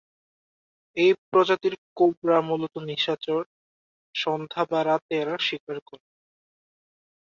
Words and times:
এই 0.97 1.11
প্রজাতির 1.23 1.75
কোবরা 1.97 2.37
মূলত 2.41 2.73
নিশাচর, 2.89 3.41
সন্ধ্যা 4.15 4.63
বা 4.69 4.79
রাতে 4.83 5.13
এরা 5.21 5.35
শিকার 5.47 5.77
করে। 5.87 6.05